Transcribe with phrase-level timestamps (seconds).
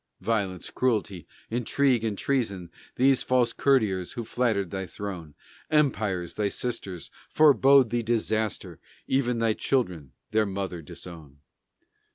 [0.21, 2.71] Violence, Cruelty, Intrigue, and Treason.
[2.95, 5.35] These the false courtiers who flattered thy throne;
[5.69, 11.37] Empires, thy sisters, forbode thee disaster, Even thy children their mother disown.